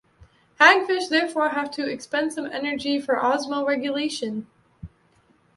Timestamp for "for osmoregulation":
2.99-4.47